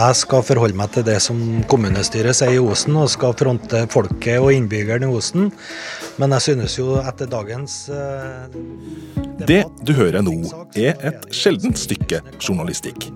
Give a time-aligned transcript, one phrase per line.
[0.00, 4.40] Jeg skal forholde meg til det som kommunestyret sier i Osen, og skal fronte folket
[4.40, 5.50] og innbyggerne i Osen.
[6.16, 8.48] Men jeg synes jo etter dagens uh,
[9.44, 10.38] Det du hører nå,
[10.72, 13.10] er et sjeldent stykke journalistikk.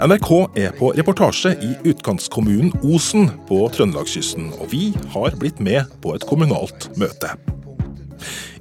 [0.00, 6.16] NRK er på reportasje i utkantkommunen Osen på Trøndelagskysten, og vi har blitt med på
[6.16, 7.36] et kommunalt møte.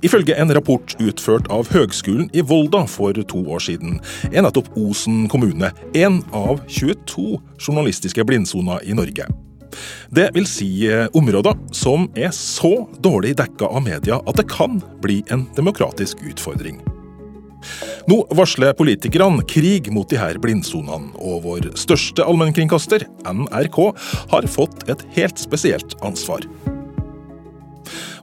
[0.05, 3.99] Ifølge en rapport utført av Høgskolen i Volda for to år siden,
[4.31, 9.27] er nettopp Osen kommune en av 22 journalistiske blindsoner i Norge.
[10.09, 14.79] Det vil si eh, områder som er så dårlig dekka av media at det kan
[15.03, 16.79] bli en demokratisk utfordring.
[18.07, 23.79] Nå varsler politikerne krig mot de her blindsonene, og vår største allmennkringkaster, NRK,
[24.31, 26.45] har fått et helt spesielt ansvar.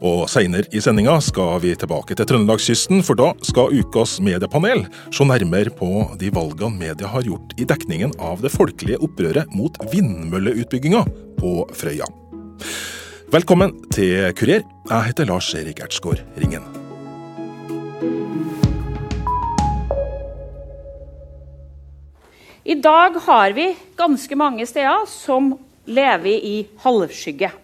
[0.05, 5.25] Og seinere i sendinga skal vi tilbake til Trøndelagskysten, for da skal ukas mediepanel se
[5.25, 5.89] nærmere på
[6.21, 11.01] de valgene media har gjort i dekningen av det folkelige opprøret mot vindmølleutbygginga
[11.41, 12.11] på Frøya.
[13.33, 14.69] Velkommen til Kurer.
[14.93, 16.69] Jeg heter Lars Erik Ertsgaard Ringen.
[22.65, 25.55] I dag har vi ganske mange steder som
[25.89, 27.64] lever i halvskygge.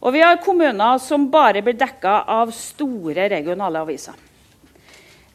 [0.00, 4.16] Og vi har kommuner som bare blir dekka av store regionale aviser.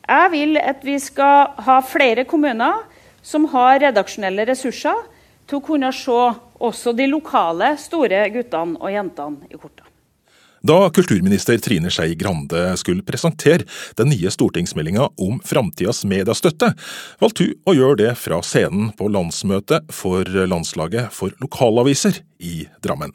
[0.06, 2.86] Jeg vil at vi skal ha flere kommuner
[3.26, 5.06] som har redaksjonelle ressurser
[5.50, 6.22] til å kunne se
[6.66, 9.86] også de lokale store guttene og jentene i korta.
[10.66, 13.68] Da kulturminister Trine Skei Grande skulle presentere
[14.00, 16.72] den nye stortingsmeldinga om framtidas mediestøtte,
[17.22, 23.14] valgte hun å gjøre det fra scenen på landsmøtet for Landslaget for lokalaviser i Drammen.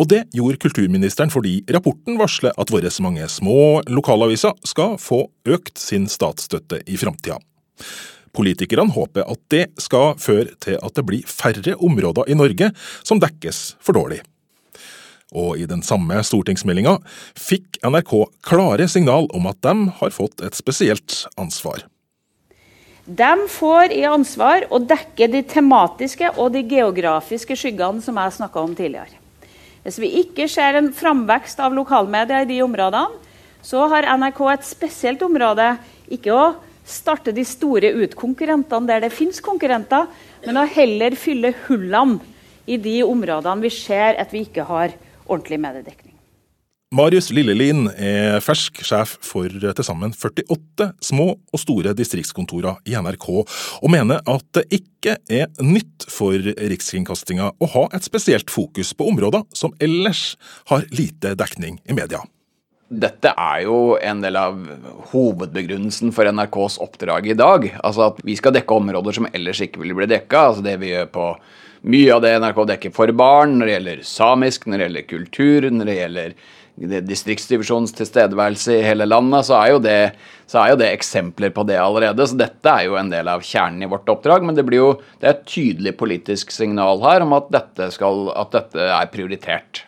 [0.00, 5.76] Og det gjorde kulturministeren fordi rapporten varsler at våre mange små lokalaviser skal få økt
[5.78, 7.36] sin statsstøtte i framtida.
[8.32, 12.70] Politikerne håper at det skal føre til at det blir færre områder i Norge
[13.02, 14.22] som dekkes for dårlig.
[15.36, 16.96] Og i den samme stortingsmeldinga
[17.38, 18.14] fikk NRK
[18.46, 21.84] klare signal om at de har fått et spesielt ansvar.
[23.06, 28.62] De får i ansvar å dekke de tematiske og de geografiske skyggene som jeg snakka
[28.62, 29.19] om tidligere.
[29.84, 33.28] Hvis vi ikke ser en framvekst av lokalmedia i de områdene,
[33.64, 35.74] så har NRK et spesielt område.
[36.12, 36.44] Ikke å
[36.88, 40.08] starte de store utkonkurrentene der det fins konkurrenter,
[40.46, 42.20] men å heller fylle hullene
[42.70, 44.96] i de områdene vi ser at vi ikke har
[45.26, 46.09] ordentlig mediedekning.
[46.90, 53.28] Marius Lillelien er fersk sjef for til sammen 48 små og store distriktskontorer i NRK,
[53.78, 59.06] og mener at det ikke er nytt for Rikskringkastinga å ha et spesielt fokus på
[59.12, 60.34] områder som ellers
[60.72, 62.24] har lite dekning i media.
[62.90, 64.58] Dette er jo en del av
[65.12, 67.70] hovedbegrunnelsen for NRKs oppdrag i dag.
[67.86, 70.48] Altså at vi skal dekke områder som ellers ikke ville bli dekka.
[70.48, 71.32] Altså det vi gjør på
[71.86, 75.68] mye av det NRK dekker for barn, når det gjelder samisk, når det gjelder kultur,
[75.70, 76.34] når det gjelder
[76.80, 79.96] distriktsdivisjonens tilstedeværelse i hele landet, så er, det,
[80.48, 82.26] så er, jo det, eksempler på det allerede.
[82.26, 84.46] Så dette er jo en del av kjernen i vårt oppdrag.
[84.46, 88.30] Men det blir jo det er et tydelig politisk signal her om at dette, skal,
[88.32, 89.84] at dette er prioritert.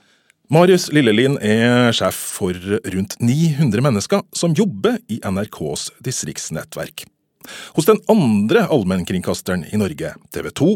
[0.52, 2.52] Marius Lillelien er sjef for
[2.92, 7.06] rundt 900 mennesker som jobber i NRKs distriktsnettverk.
[7.74, 10.68] Hos den andre allmennkringkasteren i Norge, TV 2,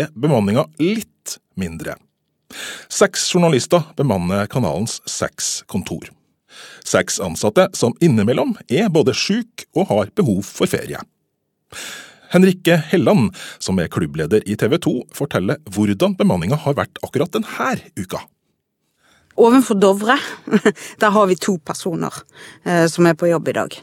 [0.00, 1.94] er bemanninga litt mindre.
[2.94, 6.12] Seks journalister bemanner kanalens seks kontor.
[6.86, 11.00] Seks ansatte som innimellom er både syk og har behov for ferie.
[12.30, 17.74] Henrikke Helland, som er klubbleder i TV 2, forteller hvordan bemanninga har vært akkurat denne
[17.98, 18.22] uka.
[19.42, 20.20] Ovenfor Dovre
[21.02, 22.14] der har vi to personer
[22.62, 23.78] eh, som er på jobb i dag.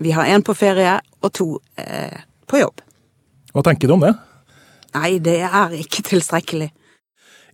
[0.00, 2.16] Vi har én på ferie og to eh,
[2.48, 2.80] på jobb.
[3.52, 4.16] Hva tenker du om det?
[4.96, 6.72] Nei, det er ikke tilstrekkelig.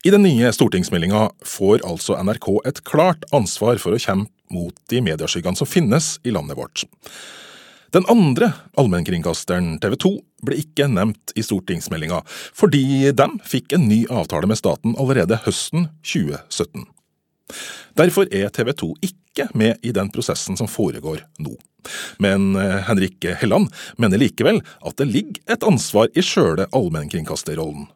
[0.04, 5.00] I den nye stortingsmeldinga får altså NRK et klart ansvar for å kjempe mot de
[5.02, 6.84] medieskyggene som finnes i landet vårt.
[7.90, 10.12] Den andre allmennkringkasteren, TV 2,
[10.46, 12.20] ble ikke nevnt i stortingsmeldinga,
[12.54, 16.86] fordi de fikk en ny avtale med staten allerede høsten 2017.
[17.98, 21.56] Derfor er TV 2 ikke med i den prosessen som foregår nå.
[22.22, 27.88] Men Henrik Henrikke Helland mener likevel at det ligger et ansvar i sjøle allmennkringkasterrollen.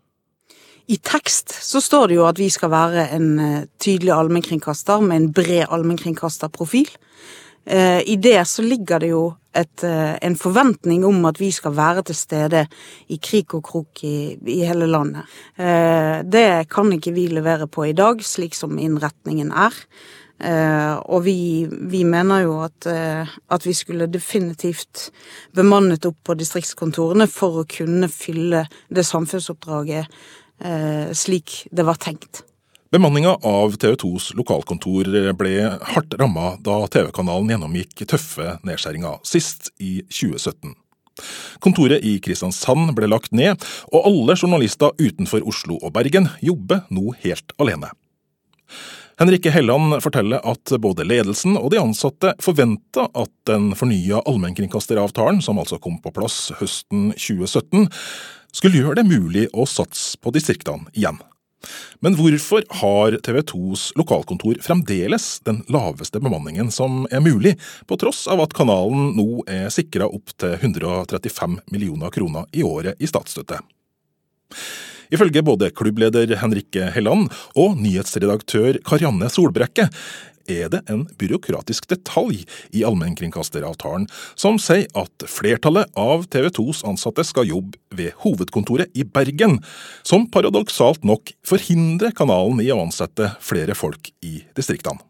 [0.90, 5.20] I tekst så står det jo at vi skal være en eh, tydelig allmennkringkaster med
[5.20, 6.90] en bred allmennkringkasterprofil.
[7.64, 9.22] Eh, I det så ligger det jo
[9.54, 12.64] et, eh, en forventning om at vi skal være til stede
[13.14, 15.28] i krik og krok i, i, hele landet.
[16.24, 19.76] Det kan ikke vi levere på i dag, slik som innretningen er.
[21.06, 25.12] Og vi, vi, mener jo at, at, vi skulle definitivt
[25.54, 30.08] bemannet opp på distriktskontorene for å kunne fylle det samfunnsoppdraget
[31.16, 32.44] slik det var tenkt.
[32.92, 35.54] Bemanninga av TV 2s lokalkontor ble
[35.94, 40.74] hardt ramma da TV-kanalen gjennomgikk tøffe nedskjæringer, sist i 2017.
[41.64, 43.60] Kontoret i Kristiansand ble lagt ned,
[43.92, 47.92] og alle journalister utenfor Oslo og Bergen jobber nå helt alene.
[49.20, 55.60] Henrikke Helland forteller at både ledelsen og de ansatte forventa at den fornya allmennkringkasteravtalen, som
[55.62, 57.86] altså kom på plass høsten 2017,
[58.52, 61.20] skulle gjøre det mulig å satse på distriktene igjen.
[62.02, 67.54] Men hvorfor har TV 2s lokalkontor fremdeles den laveste bemanningen som er mulig,
[67.86, 72.98] på tross av at kanalen nå er sikra opp til 135 millioner kroner i året
[72.98, 73.62] i statsstøtte?
[75.12, 77.28] Ifølge både klubbleder Henrikke Helland
[77.60, 79.90] og nyhetsredaktør Karianne Solbrekke
[80.50, 82.42] er det en byråkratisk detalj
[82.72, 89.04] i allmennkringkasteravtalen som sier at flertallet av TV 2s ansatte skal jobbe ved hovedkontoret i
[89.04, 89.58] Bergen,
[90.02, 95.02] som paradoksalt nok forhindrer kanalen i å ansette flere folk i distriktene.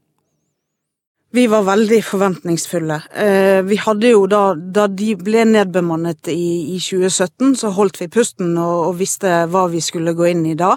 [1.32, 2.98] Vi var veldig forventningsfulle.
[3.16, 8.10] Eh, vi hadde jo da, da de ble nedbemannet i, i 2017, så holdt vi
[8.12, 10.74] pusten og, og, visste hva vi skulle gå inn i da.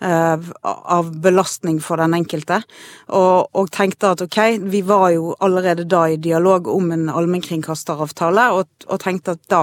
[0.00, 2.58] Eh, av belastning for den enkelte.
[3.06, 8.48] Og, og, tenkte at ok, vi var jo allerede da i dialog om en allmennkringkasteravtale,
[8.58, 9.62] og, og tenkte at da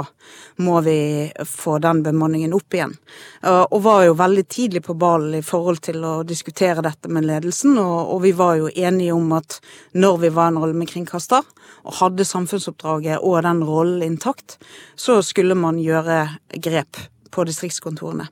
[0.64, 0.98] må vi
[1.46, 2.96] få den bemanningen opp igjen.
[3.44, 7.78] Og var jo veldig tidlig på ballen i forhold til å diskutere dette med ledelsen,
[7.82, 9.60] og, og vi var jo enige om at
[9.94, 11.46] når vi var en allmennkringkaster,
[11.82, 14.60] og hadde samfunnsoppdraget og den rollen intakt,
[14.96, 16.24] så skulle man gjøre
[16.62, 17.00] grep
[17.32, 18.32] på distriktskontorene.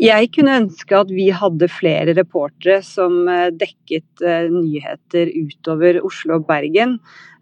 [0.00, 6.38] Jeg kunne ønske at vi hadde flere reportere som eh, dekket eh, nyheter utover Oslo
[6.38, 6.94] og Bergen.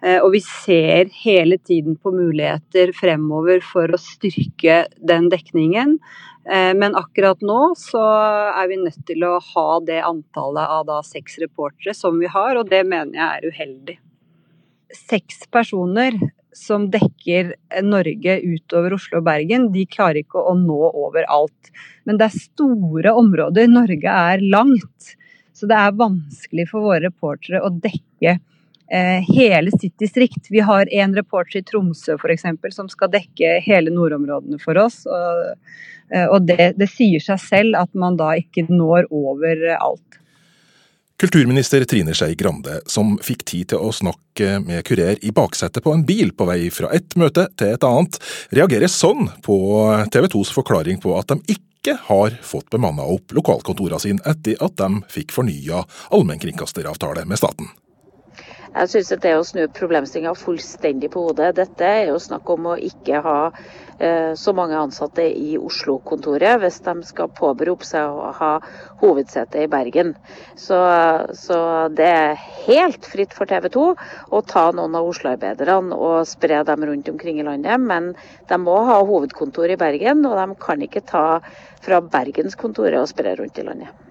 [0.02, 6.00] Eh, og vi ser hele tiden på muligheter fremover for å styrke den dekningen.
[6.48, 11.36] Men akkurat nå så er vi nødt til å ha det antallet av da seks
[11.42, 13.96] reportere som vi har, og det mener jeg er uheldig.
[14.96, 16.16] Seks personer
[16.56, 17.52] som dekker
[17.84, 21.72] Norge utover Oslo og Bergen, de klarer ikke å nå overalt.
[22.08, 23.70] Men det er store områder.
[23.70, 25.14] Norge er langt.
[25.54, 30.50] Så det er vanskelig for våre reportere å dekke eh, hele sitt distrikt.
[30.50, 32.46] Vi har en reporter i Tromsø f.eks.
[32.76, 35.02] som skal dekke hele nordområdene for oss.
[35.06, 35.56] Og,
[36.14, 40.22] eh, og det, det sier seg selv at man da ikke når over alt.
[41.20, 45.90] Kulturminister Trine Skei Grande, som fikk tid til å snakke med kurer i baksetet på
[45.90, 48.20] en bil på vei fra et møte til et annet,
[48.54, 49.56] reagerer sånn på
[50.14, 54.78] TV 2s forklaring på at de ikke har fått bemanna opp lokalkontorene sine etter at
[54.78, 55.82] de fikk fornya
[56.14, 57.66] allmennkringkasteravtale med staten.
[58.78, 61.56] Jeg synes at det å snu problemstillinga fullstendig på hodet.
[61.58, 63.38] Dette er jo snakk om å ikke ha
[64.38, 68.50] så mange ansatte i Oslo-kontoret hvis de skal påberope seg å ha
[69.00, 70.12] hovedsete i Bergen.
[70.54, 70.78] Så,
[71.34, 71.58] så,
[71.90, 73.86] det er helt fritt for TV 2
[74.30, 78.12] å ta noen av Oslo-arbeiderne og spre dem rundt omkring i landet, men
[78.48, 81.26] de må ha hovedkontor i Bergen, og de kan ikke ta
[81.82, 84.04] fra bergenskontoret og spre rundt i landet.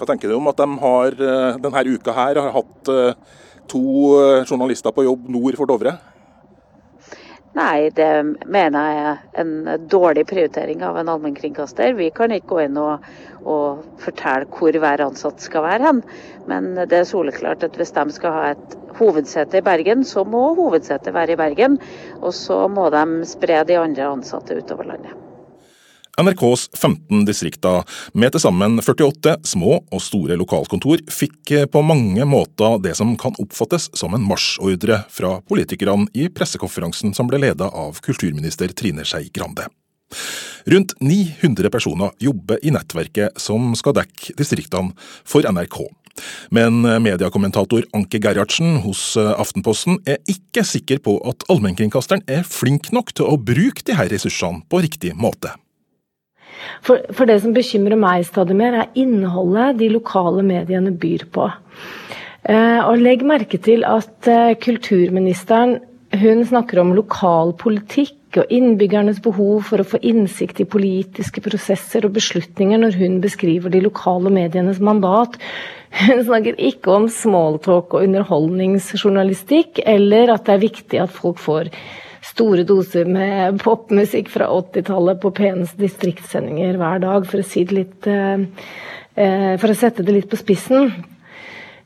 [0.00, 3.14] Hva tenker du om at de har, eh, denne uka her har hatt eh,
[3.68, 3.82] to
[4.16, 5.98] eh, journalister på jobb nord for Dovre?
[7.58, 8.08] Nei, det
[8.46, 11.96] mener jeg er en dårlig prioritering av en allmennkringkaster.
[11.98, 13.08] Vi kan ikke gå inn og,
[13.42, 16.02] og, fortelle hvor hver ansatt skal være hen.
[16.50, 20.44] Men det er soleklart at hvis de skal ha et hovedsete i Bergen, så må
[20.60, 21.80] hovedsetet være i Bergen.
[22.20, 25.29] Og så må de spre de andre ansatte utover landet.
[26.18, 32.26] NRKs 15 distrikter, med til sammen 48 små og store lokalkontor, fikk eh, på mange
[32.28, 37.68] måter det som kan oppfattes som en marsjordre fra politikerne i pressekonferansen som ble ledet
[37.68, 39.68] av kulturminister Trine Skei Grande.
[40.66, 44.92] Rundt 900 personer jobber i nettverket som skal dekke distriktene
[45.24, 45.84] for NRK.
[46.52, 52.90] Men mediekommentator Anke Gerhardsen hos eh, Aftenposten er ikke sikker på at allmennkringkasteren er flink
[52.92, 55.54] nok til å bruke disse ressursene på riktig måte.
[56.86, 61.50] For, for, det som bekymrer meg stadig mer, er innholdet de lokale mediene byr på.
[62.48, 65.78] Eh, og legg merke til at eh, kulturministeren
[66.20, 72.16] hun snakker om lokalpolitikk og innbyggernes behov for å få innsikt i politiske prosesser og
[72.16, 75.38] beslutninger når hun beskriver de lokale medienes mandat.
[76.02, 81.70] Hun snakker ikke om smalltalk og underholdningsjournalistikk, eller at det er viktig at folk får
[82.24, 88.06] store doser med popmusikk fra 80-tallet på PNs distriktssendinger hver dag, for å, si litt,
[88.10, 88.44] eh,
[89.16, 90.92] eh, for å sette det litt på spissen.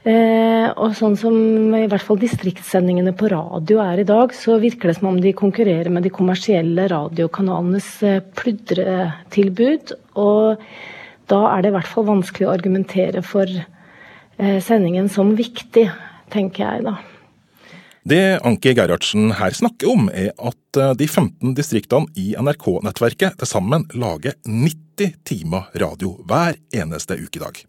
[0.05, 1.37] Eh, og sånn som
[1.79, 5.33] i hvert fall distriktssendingene på radio er i dag, så virker det som om de
[5.33, 9.95] konkurrerer med de kommersielle radiokanalenes eh, pludretilbud.
[10.21, 10.61] Og
[11.33, 15.89] da er det i hvert fall vanskelig å argumentere for eh, sendingen som viktig,
[16.35, 16.99] tenker jeg da.
[18.05, 23.49] Det Anki Gerhardsen her snakker om, er at eh, de 15 distriktene i NRK-nettverket til
[23.49, 27.63] sammen lager 90 timer radio hver eneste ukedag.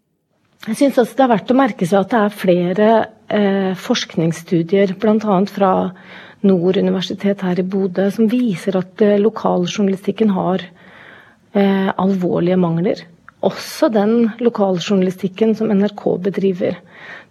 [0.66, 2.90] Jeg syns det er verdt å merke seg at det er flere
[3.32, 5.38] eh, forskningsstudier, bl.a.
[5.48, 5.72] fra
[6.44, 10.66] Nord universitet her i Bodø, som viser at eh, lokaljournalistikken har
[11.56, 13.06] eh, alvorlige mangler.
[13.46, 16.78] Også den lokaljournalistikken som NRK bedriver.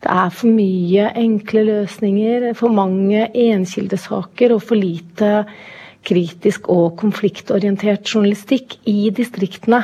[0.04, 5.44] Det er for mye enkle løsninger, for mange enkildesaker og for lite
[6.06, 9.82] kritisk og konfliktorientert journalistikk i distriktene.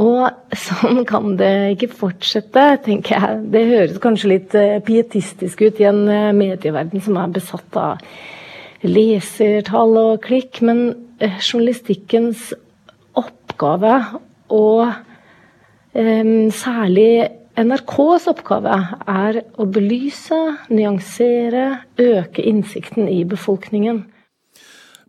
[0.00, 3.40] Og sånn kan det ikke fortsette, tenker jeg.
[3.52, 8.00] Det høres kanskje litt eh, pietistisk ut i en eh, medieverden som er besatt av
[8.80, 10.86] lesertall og klikk, men
[11.20, 12.52] eh, journalistikkens
[13.20, 13.98] oppgave,
[14.56, 15.09] og
[15.92, 17.28] særlig
[17.58, 18.76] NRKs oppgave,
[19.10, 20.38] er å belyse,
[20.70, 24.04] nyansere, øke innsikten i befolkningen.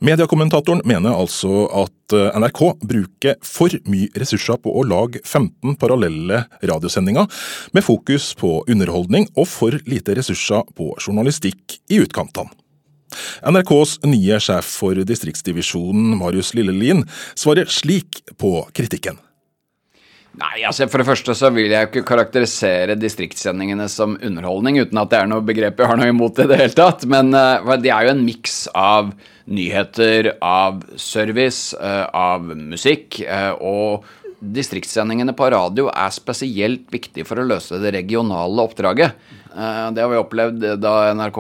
[0.02, 6.42] Mediekommentatoren mener altså at eh, NRK bruker for mye ressurser på å lage 15 parallelle
[6.66, 7.30] radiosendinger
[7.78, 12.50] med fokus på underholdning, og for lite ressurser på journalistikk i utkantene.
[13.46, 17.06] NRKs nye sjef for distriktsdivisjonen, Marius Lillelien,
[17.38, 19.20] svarer slik på kritikken.
[20.40, 25.12] Nei, altså For det første så vil jeg ikke karakterisere distriktssendingene som underholdning, uten at
[25.12, 27.04] det er noe begrep jeg har noe imot i det hele tatt.
[27.12, 29.12] Men uh, det er jo en miks av
[29.52, 33.20] nyheter, av service, uh, av musikk.
[33.28, 34.08] Uh, og
[34.42, 39.20] distriktssendingene på radio er spesielt viktig for å løse det regionale oppdraget.
[39.52, 41.38] Det har vi opplevd da NRK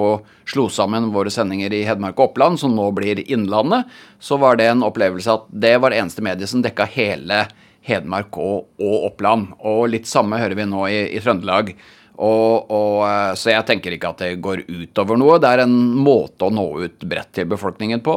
[0.51, 3.89] slo sammen våre sendinger i Hedmark og Oppland, som nå blir Innlandet.
[4.21, 7.45] Så var det en opplevelse at det var det eneste mediet som dekka hele
[7.88, 9.55] Hedmark og, og, Oppland.
[9.65, 11.73] Og litt samme hører vi nå i, i Trøndelag.
[12.21, 15.39] Og, og, eh, så jeg tenker ikke at det går utover noe.
[15.41, 18.15] Det er en måte å nå ut bredt til befolkningen på.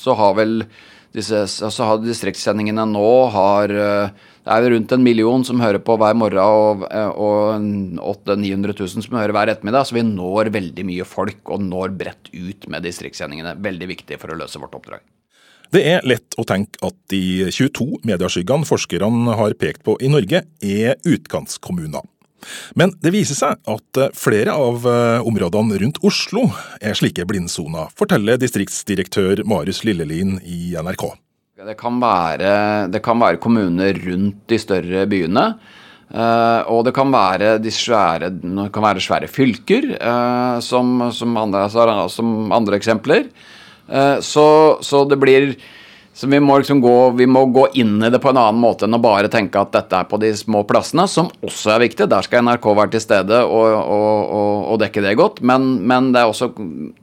[0.00, 0.62] Så har vel
[1.12, 5.94] disse så har distriktssendingene nå har eh, Det er rundt en million som hører på
[6.00, 7.60] hver morgen, og, eh, og
[8.00, 9.86] 800 000-900 000 som hører hver ettermiddag.
[9.86, 13.58] Så vi når veldig mye folk og når bredt ut med distriktssendingene.
[13.62, 15.04] Veldig viktig for å løse vårt oppdrag.
[15.72, 20.42] Det er lett å tenke at de 22 medieskyggene forskerne har pekt på i Norge,
[20.60, 22.04] er utkantskommuner.
[22.76, 26.48] Men det viser seg at flere av eh, områdene rundt Oslo
[26.82, 31.06] er slike blindsoner, forteller distriktsdirektør Marius Lillelien i NRK.
[31.62, 32.52] Det kan være,
[32.92, 35.46] det kan være kommuner rundt de større byene.
[36.12, 38.28] Uh, og det kan være, de svære,
[38.74, 39.86] kan være svære fylker,
[40.60, 41.62] som, som, andre,
[42.12, 43.30] som, andre, eksempler.
[43.88, 44.46] Eh, så,
[44.84, 45.54] så, det blir
[46.14, 48.84] så vi må, liksom gå, vi må gå inn i det på en annen måte
[48.84, 52.08] enn å bare tenke at dette er på de små plassene, som også er viktig.
[52.12, 55.40] Der skal NRK være til stede og, og, og, og dekke det godt.
[55.40, 56.50] Men, men, det er også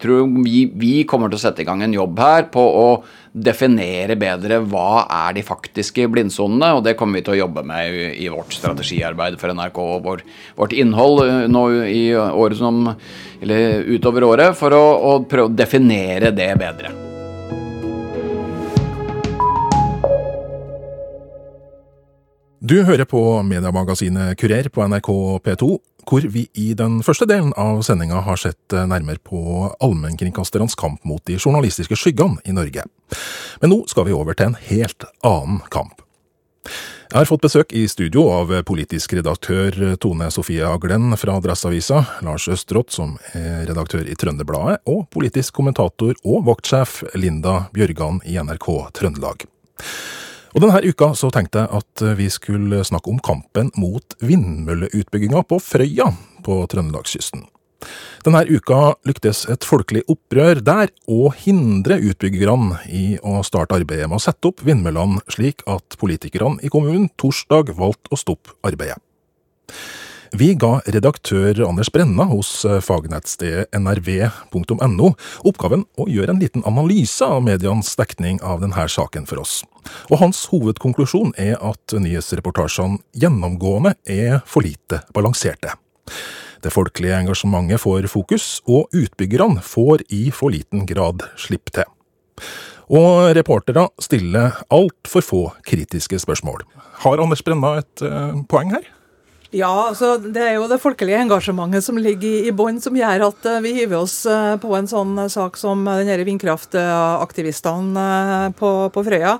[0.01, 2.85] tror vi, vi kommer til å sette i gang en jobb her på å
[3.31, 7.99] definere bedre hva er de faktiske blindsonene, og det kommer vi til å jobbe med
[8.13, 10.23] i, vårt strategiarbeid for NRK og vår,
[10.59, 12.81] vårt innhold eh, nå i året som,
[13.41, 17.08] eller utover året, for å, å prøve å definere det bedre.
[22.69, 25.07] Du hører på mediemagasinet Kurer på NRK
[25.41, 25.67] P2,
[26.05, 29.39] hvor vi i den første delen av sendinga har sett nærmere på
[29.81, 32.83] allmennkringkasternes kamp mot de journalistiske skyggene i Norge.
[33.63, 36.05] Men nå skal vi over til en helt annen kamp.
[37.09, 42.45] Jeg har fått besøk i studio av politisk redaktør Tone Sofie Aglen fra Adresseavisa, Lars
[42.53, 48.69] Østrått, som er redaktør i Trønderbladet, og politisk kommentator og vaktsjef Linda Bjørgan i NRK
[49.01, 49.49] Trøndelag.
[50.49, 55.59] Og Denne uka så tenkte jeg at vi skulle snakke om kampen mot vindmølleutbygginga på
[55.61, 56.09] Frøya
[56.45, 57.45] på trøndelagskysten.
[58.25, 64.17] Denne uka lyktes et folkelig opprør der å hindre utbyggerne i å starte arbeidet med
[64.17, 68.99] å sette opp vindmøllene, slik at politikerne i kommunen torsdag valgte å stoppe arbeidet.
[70.37, 75.07] Vi ga redaktør Anders Brenna hos eh, fagnettstedet nrv.no
[75.49, 79.63] oppgaven å gjøre en liten analyse av medienes dekning av denne saken for oss.
[80.13, 85.73] Og hans hovedkonklusjon er at nyhetsreportasjene gjennomgående er for lite balanserte.
[86.61, 91.89] Det folkelige engasjementet får fokus, og utbyggerne får i for liten grad slipp til.
[92.89, 96.65] Og reportere stiller altfor få kritiske spørsmål.
[97.05, 98.89] Har Anders Brenna et uh, poeng her?
[99.49, 103.23] Ja, altså det er jo det folkelige engasjementet som ligger i, i bånn, som gjør
[103.31, 108.03] at uh, vi hiver oss uh, på en sånn uh, sak som denne vindkraftaktivistene
[108.59, 109.39] på, på, Frøya.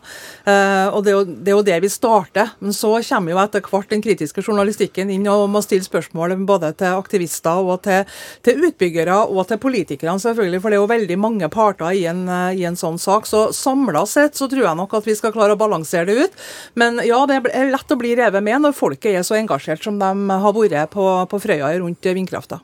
[0.89, 2.55] og det er, jo, det er, jo, der vi starter.
[2.57, 6.73] Men så kommer jo etter hvert den kritiske journalistikken inn og må stille spørsmål både
[6.79, 8.01] til aktivister og til,
[8.41, 10.61] til utbyggere og til politikerne, selvfølgelig.
[10.63, 12.25] For det er jo veldig mange parter i en,
[12.57, 13.29] i en sånn sak.
[13.29, 16.33] Så samla sett så tror jeg nok at vi skal klare å balansere det ut.
[16.79, 19.98] Men ja, det er lett å bli revet med når folket er så engasjert som
[19.99, 22.61] de har vært på, på Frøya rundt vindkrafta.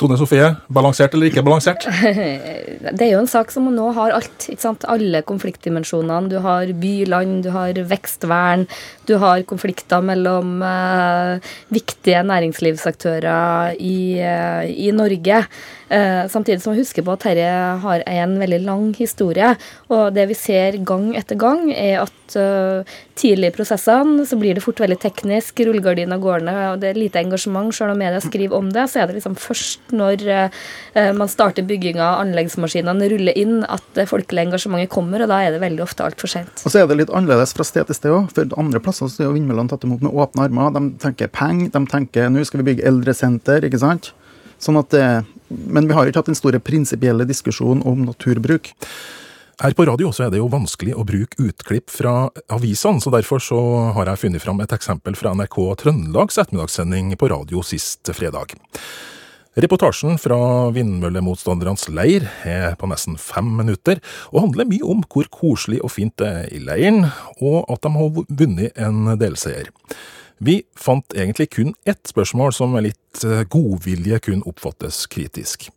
[0.00, 1.84] Tone Sofie, balansert eller ikke balansert?
[2.96, 4.48] Det er jo en sak som nå har alt.
[4.50, 4.86] ikke sant?
[4.90, 6.30] Alle konfliktdimensjonene.
[6.32, 8.64] Du har by-land, du har vekstvern,
[9.06, 15.44] du har konflikter mellom uh, viktige næringslivsaktører i, uh, i Norge.
[15.92, 17.48] Uh, samtidig som vi husker på at dette
[17.84, 19.52] har en veldig lang historie.
[19.92, 22.18] Og det vi ser gang etter gang, er at
[23.18, 25.60] tidlig i prosessene så blir det fort veldig teknisk.
[25.66, 27.72] Rullegardina går ned, og det er lite engasjement.
[27.74, 31.66] Selv om media skriver om det, så er det liksom først når eh, man starter
[31.68, 36.06] bygginga, anleggsmaskinene ruller inn, at det folkelige engasjementet kommer, og da er det veldig ofte
[36.06, 36.64] altfor sent.
[36.64, 38.32] Og så er det litt annerledes fra sted til sted òg.
[38.34, 40.72] For andre plasser så er jo vindmøllene tatt imot med åpne armer.
[40.76, 44.12] De tenker penger, de tenker nå skal vi bygge eldresenter, ikke sant.
[44.62, 45.06] Sånn at det,
[45.52, 48.72] men vi har ikke hatt den store prinsipielle diskusjonen om naturbruk.
[49.62, 53.60] Her på radio er det jo vanskelig å bruke utklipp fra avisene, så derfor så
[53.94, 58.56] har jeg funnet fram et eksempel fra NRK Trøndelags ettermiddagssending på radio sist fredag.
[59.52, 60.38] Reportasjen fra
[60.72, 64.00] vindmøllemotstandernes leir er på nesten fem minutter,
[64.32, 67.04] og handler mye om hvor koselig og fint det er i leiren,
[67.44, 69.68] og at de har vunnet en delseier.
[70.44, 75.68] Vi fant egentlig kun ett spørsmål som med litt eh, godvilje kunne oppfattes kritisk.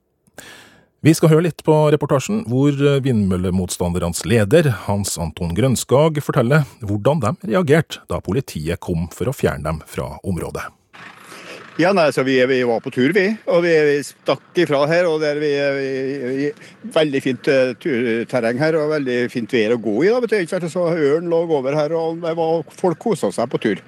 [1.05, 2.73] Vi skal høre litt på reportasjen, hvor
[3.05, 9.67] vindmøllemotstandernes leder, Hans Anton Grønskag, forteller hvordan de reagerte da politiet kom for å fjerne
[9.67, 10.65] dem fra området.
[11.77, 13.27] Ja, nei, så vi, vi, var på tur, vi.
[13.51, 15.05] Og vi, vi stakk ifra her.
[15.11, 16.51] og det er vi,
[16.95, 17.49] Veldig fint
[18.31, 20.13] terreng her og veldig fint vær å gå i.
[20.15, 23.83] da, vet du, så Ørn lå over her, og var, folk kosa seg på tur.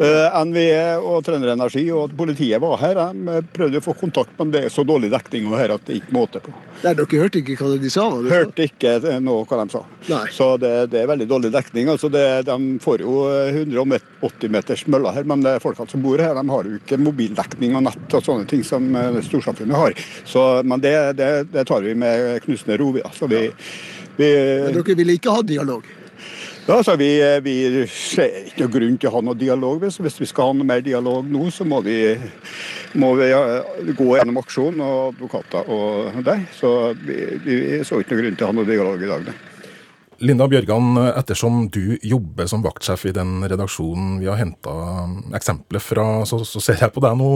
[0.00, 3.00] Uh, NVE og Trønderenergi og politiet var her.
[3.14, 6.12] De prøvde å få kontakt, men det er så dårlig dekning her at det gikk
[6.16, 6.54] måte på.
[6.80, 8.00] Nei, Dere hørte ikke hva de sa?
[8.00, 8.06] sa?
[8.30, 9.82] Hørte ikke noe hva de sa.
[10.08, 10.22] Nei.
[10.34, 11.90] Så det, det, er veldig dårlig dekning.
[11.92, 16.54] altså det, De får jo 180 meters møller her, men folkene som bor her, de
[16.54, 19.96] har jo ikke mobildekning og nett og sånne ting som eh, storsamfunnet har.
[20.24, 22.92] Så, men det, det, tar vi med knusende ro.
[23.04, 23.46] Altså, vi,
[24.16, 24.28] vi,
[24.66, 25.84] men dere ville ikke ha dialog?
[26.68, 27.08] Ja, så vi,
[27.42, 27.54] vi
[27.90, 29.82] ser ikke grunn til å ha noe dialog.
[29.82, 31.98] Hvis, vi skal ha noe mer dialog nå, så må vi,
[33.00, 33.30] må vi
[33.96, 36.44] gå gjennom aksjon og advokater og deg.
[36.54, 39.30] Så vi, vi så ikke noen grunn til å ha noe dialog i dag.
[39.30, 39.38] Nei.
[40.20, 44.74] Linda Bjørgan, ettersom du jobber som vaktsjef i den redaksjonen vi har henta
[45.38, 47.30] eksempler fra, så, så, ser jeg på deg nå.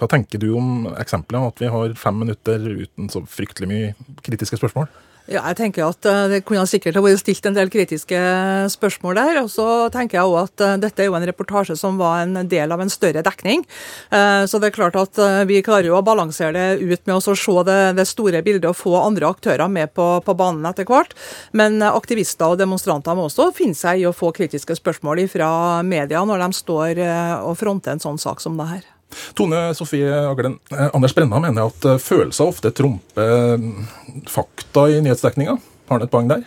[0.00, 3.92] Hva tenker du om eksempelet, at vi har fem minutter uten så fryktelig mye
[4.24, 4.88] kritiske spørsmål?
[5.24, 8.18] Ja, jeg tenker at eh, Det kunne sikkert vært stilt en del kritiske
[8.74, 9.38] spørsmål der.
[9.40, 12.42] og Så tenker jeg også at eh, dette er jo en reportasje som var en
[12.48, 13.64] del av en større dekning.
[14.12, 17.22] Eh, så det er klart at vi klarer jo å balansere det ut med å
[17.24, 21.16] se det, store bildet og få andre aktører med på, på, banen etter hvert.
[21.56, 26.20] Men aktivister og demonstranter må også finne seg i å få kritiske spørsmål fra media
[26.26, 27.00] når de står
[27.46, 28.93] og fronter en sånn sak som det her.
[29.38, 33.70] Tone Sofie Aglen, eh, Anders Brenna mener at eh, følelser ofte trumper eh,
[34.30, 35.56] fakta i nyhetsdekninga.
[35.88, 36.44] Har han et poeng der?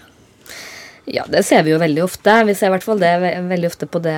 [1.07, 2.33] Ja, det ser vi jo veldig ofte.
[2.43, 3.13] Vi ser i hvert fall det
[3.47, 4.17] veldig ofte på det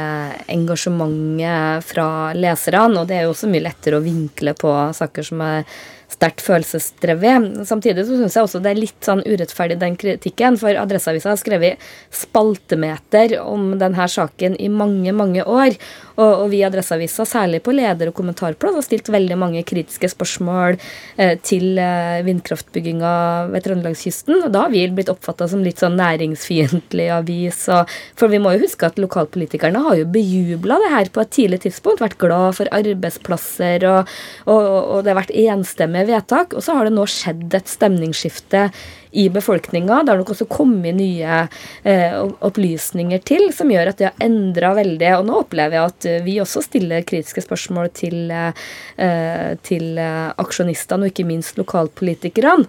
[0.49, 3.03] engasjementet fra leserne.
[3.03, 5.67] Og det er jo også mye lettere å vinkle på saker som er
[6.09, 7.67] sterkt følelsesdrevet.
[7.69, 10.57] Samtidig så syns jeg også det er litt sånn urettferdig, den kritikken.
[10.59, 15.77] For Adresseavisa har skrevet spaltemeter om denne saken i mange, mange år.
[16.19, 20.09] Og, og vi i Adresseavisa, særlig på leder- og kommentarplass, har stilt veldig mange kritiske
[20.11, 20.79] spørsmål
[21.21, 23.13] eh, til eh, vindkraftbygginga
[23.53, 24.41] ved Trøndelagskysten.
[24.47, 27.61] Og da har vi blitt oppfatta som litt sånn næringsfiendtlig avis.
[27.71, 31.33] Og, for vi må jo huske at lokalpolitikerne har jo bejubla det her på et
[31.37, 32.01] tidlig tidspunkt.
[32.03, 34.19] Vært glad for arbeidsplasser, og,
[34.49, 36.55] og, og det har vært enstemmig vedtak.
[36.55, 38.69] Og så har det nå skjedd et stemningsskifte
[39.11, 40.03] i befolkninga.
[40.03, 41.41] Det har nok også kommet nye
[41.83, 45.11] eh, opplysninger til som gjør at det har endra veldig.
[45.19, 51.13] Og nå opplever jeg at vi også stiller kritiske spørsmål til, eh, til aksjonistene, og
[51.13, 52.67] ikke minst lokalpolitikerne.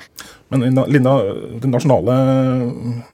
[0.51, 1.13] Men Linda,
[1.63, 2.15] det nasjonale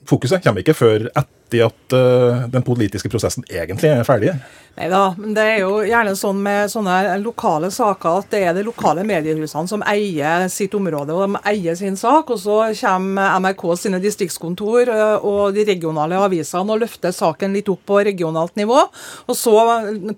[0.09, 4.33] fokuset kommer ikke før etter at uh, den politiske prosessen egentlig er ferdig?
[4.77, 8.57] Nei da, men det er jo gjerne sånn med sånne lokale saker at det er
[8.57, 12.33] de lokale mediehusene som eier sitt område og de eier sin sak.
[12.33, 14.91] Og så kommer NRK sine distriktskontor
[15.25, 18.79] og de regionale avisene og løfter saken litt opp på regionalt nivå.
[19.27, 19.55] Og så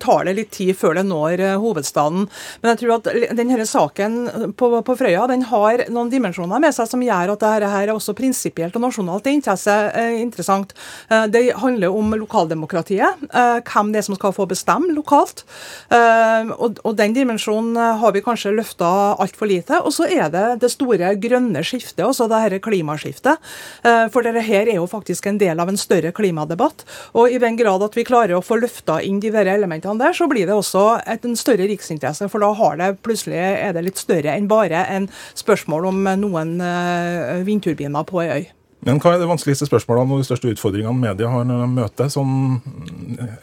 [0.00, 2.26] tar det litt tid før det når hovedstaden.
[2.62, 4.18] Men jeg tror at denne saken
[4.58, 7.94] på, på Frøya den har noen dimensjoner med seg som gjør at dette her er
[7.94, 10.74] også prinsipielt og nasjonalt interessant.
[11.08, 15.44] Det handler om lokaldemokratiet, hvem det er som skal få bestemme lokalt.
[15.92, 18.88] Og, den dimensjonen har vi kanskje løfta
[19.20, 19.82] altfor lite.
[19.84, 23.38] Og så er det det store grønne skiftet, altså det dette klimaskiftet.
[23.84, 26.84] Eh, for dette her er jo faktisk en del av en større klimadebatt.
[27.14, 30.12] Og i den grad at vi klarer å få løfta inn de der elementene der,
[30.12, 32.28] så blir det også et, en større riksinteresse.
[32.28, 36.58] For da har det plutselig er det litt større enn bare en spørsmål om noen
[36.60, 38.57] uh, vindturbiner på ei øy.
[38.86, 42.10] Men hva er det vanskeligste spørsmålene og de største utfordringene media har når de møter
[42.12, 42.60] sånn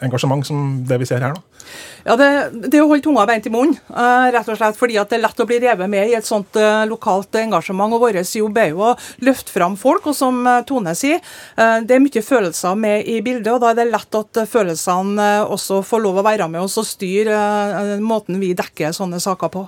[0.04, 1.36] engasjement som det vi ser her?
[1.36, 1.66] da?
[2.06, 2.28] Ja, Det,
[2.72, 5.24] det å holde tunga beint i munnen, uh, rett og slett fordi at det er
[5.26, 7.92] lett å bli revet med i et sånt uh, lokalt engasjement.
[7.92, 8.94] og Vår jobb er jo å
[9.26, 11.20] løfte fram folk, og som Tone sier,
[11.56, 13.52] det er mye følelser med i bildet.
[13.52, 16.88] og Da er det lett at følelsene også får lov å være med oss og
[16.88, 19.66] styre måten vi dekker sånne saker på.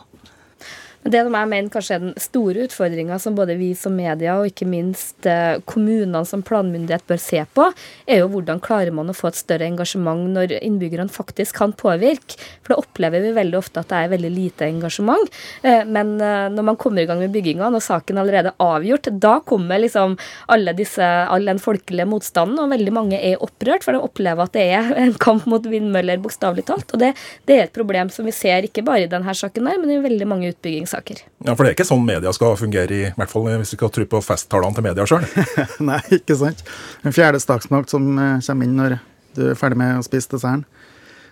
[1.07, 4.49] Det som jeg mener kanskje er den store utfordringa som både vi som media og
[4.51, 7.69] ikke minst eh, kommunene som planmyndighet bør se på,
[8.11, 12.37] er jo hvordan klarer man å få et større engasjement når innbyggerne faktisk kan påvirke.
[12.65, 15.39] For da opplever vi veldig ofte at det er veldig lite engasjement.
[15.63, 19.13] Eh, men eh, når man kommer i gang med bygginga, når saken allerede er avgjort,
[19.23, 20.19] da kommer liksom
[20.51, 24.59] alle disse, all den folkelige motstanden, og veldig mange er opprørt, for de opplever at
[24.59, 26.91] det er en kamp mot vindmøller, bokstavelig talt.
[26.91, 27.15] Og det,
[27.47, 30.03] det, er et problem som vi ser ikke bare i denne saken her, men i
[30.03, 31.21] veldig mange utbyggingssaker saker.
[31.45, 33.93] Ja, For det er ikke sånn media skal fungere, i, hvert fall hvis vi skal
[33.95, 35.27] tro på festtalene til media sjøl?
[35.91, 36.65] Nei, ikke sant.
[37.07, 38.99] En fjerde staksmakt som eh, kommer inn når
[39.39, 40.65] du er ferdig med å spise desserten.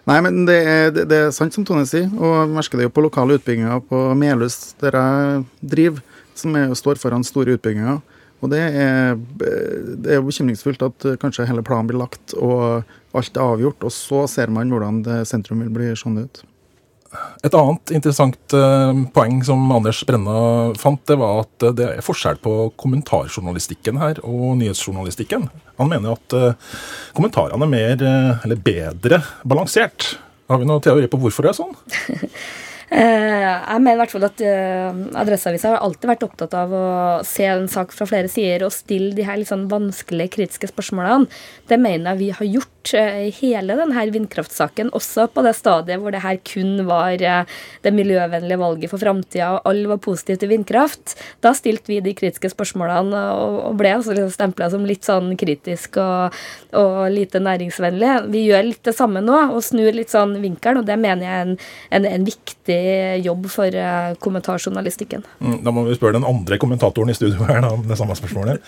[0.06, 2.86] Nei, men det er, det, det er, sant som Tone sier, og vi merker det
[2.86, 5.40] jo på lokale utbygginger på Melhus, der jeg
[5.74, 7.98] driver, som er, står foran store utbygginger.
[8.44, 12.84] Og det er, det er bekymringsfullt at kanskje hele planen blir lagt og
[13.16, 16.44] alt er avgjort, og så ser man hvordan sentrum vil bli sånn ut.
[17.46, 20.38] Et annet interessant uh, poeng som Anders Brenna
[20.80, 25.48] fant, det var at det er forskjell på kommentarjournalistikken her og nyhetsjournalistikken.
[25.80, 26.76] Han mener at uh,
[27.16, 28.06] kommentarene er mer,
[28.44, 30.16] eller bedre balansert.
[30.50, 31.76] Har vi noen teori på hvorfor det er sånn?
[32.86, 36.86] Eh, jeg mener i hvert fall at uh, Adresseavisa har alltid vært opptatt av å
[37.26, 41.26] se en sak fra flere sider og stille de her litt sånn vanskelige, kritiske spørsmålene.
[41.66, 45.98] Det mener jeg vi har gjort uh, i hele denne vindkraftsaken, også på det stadiet
[45.98, 50.54] hvor det her kun var det miljøvennlige valget for framtida, og alle var positive til
[50.54, 51.16] vindkraft.
[51.42, 55.98] Da stilte vi de kritiske spørsmålene og ble altså liksom stempla som litt sånn kritisk
[55.98, 56.38] og,
[56.78, 58.14] og lite næringsvennlig.
[58.30, 61.34] Vi gjør litt det samme nå, og snur litt sånn vinkelen, og det mener jeg
[61.34, 61.60] er en,
[61.98, 65.24] en, en viktig viktig jobb for eh, kommentarjournalistikken.
[65.40, 68.16] Mm, da må vi spørre den andre kommentatoren i studio her da, om det samme
[68.16, 68.62] spørsmålet.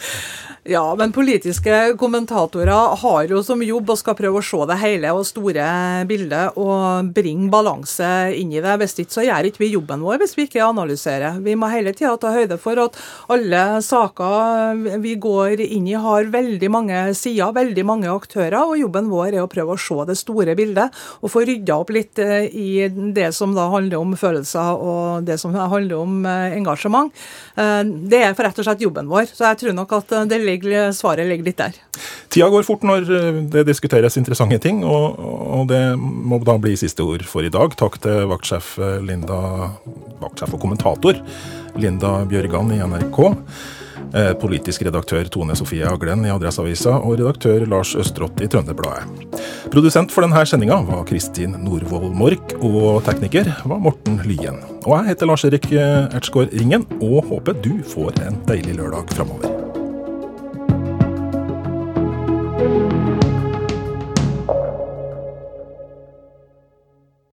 [0.68, 5.14] Ja, men politiske kommentatorer har jo som jobb og skal prøve å se det hele
[5.16, 5.68] og store
[6.04, 8.74] bildet og bringe balanse inn i det.
[8.83, 11.38] Hvis ikke så gjør ikke vi jobben vår hvis vi ikke analyserer.
[11.46, 12.98] Vi må hele tida ta høyde for at
[13.33, 19.09] alle saker vi går inn i har veldig mange sider, veldig mange aktører, og jobben
[19.09, 22.44] vår er å prøve å se det store bildet og få rydda opp litt eh,
[22.52, 22.68] i
[23.16, 27.09] det som da handler om følelser og det som handler om eh, engasjement.
[27.57, 27.81] Eh,
[28.12, 29.33] det er for rett og slett jobben vår.
[29.33, 31.79] Så jeg tror nok at det ligger ligger, svaret ligger litt der.
[32.29, 36.77] Tida går fort når eh, det diskuteres interessante ting, og, og det må da bli
[36.79, 37.75] siste ord for i dag.
[37.79, 39.40] Takk til vaktsjef eh, Linda,
[40.23, 41.18] vaktsjef og kommentator
[41.79, 43.21] Linda Bjørgan i NRK.
[44.09, 49.37] Eh, politisk redaktør Tone Sofie Aglen i Adresseavisa og redaktør Lars Østrått i Trønderbladet.
[49.73, 54.62] Produsent for denne sendinga var Kristin Norvoll Mork, og tekniker var Morten Lyen.
[54.87, 59.67] Og jeg heter Lars Erik Ertsgaard Ringen, og håper du får en deilig lørdag framover.